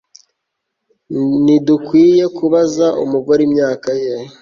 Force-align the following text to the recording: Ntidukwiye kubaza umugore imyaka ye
Ntidukwiye 1.43 2.25
kubaza 2.37 2.87
umugore 3.03 3.41
imyaka 3.47 3.89
ye 4.01 4.13